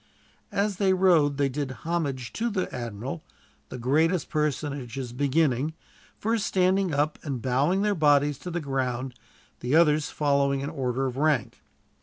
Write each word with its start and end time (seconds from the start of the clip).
As 0.51 0.77
they 0.77 0.93
rowed 0.93 1.37
they 1.37 1.47
did 1.47 1.69
homage 1.85 2.33
to 2.33 2.49
the 2.49 2.73
admiral, 2.73 3.23
the 3.69 3.77
greatest 3.77 4.29
personages 4.29 5.13
beginning, 5.13 5.75
first 6.17 6.47
standing 6.47 6.91
up 6.91 7.19
and 7.21 7.39
bowing 7.39 7.83
their 7.83 7.93
bodies 7.93 8.39
to 8.39 8.49
the 8.49 8.59
ground, 8.61 9.13
the 9.59 9.75
others 9.75 10.09
following 10.09 10.61
in 10.61 10.71
order 10.71 11.05
of 11.05 11.17
rank. 11.17 11.61